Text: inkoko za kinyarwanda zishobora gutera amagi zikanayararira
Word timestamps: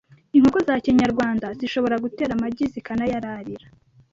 inkoko 0.37 0.59
za 0.67 0.75
kinyarwanda 0.83 1.47
zishobora 1.59 1.95
gutera 2.03 2.31
amagi 2.37 2.65
zikanayararira 2.73 3.67